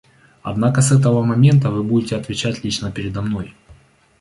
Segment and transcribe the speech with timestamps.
[0.41, 3.53] Однако с этого момента вы будете отвечать лично передо мной.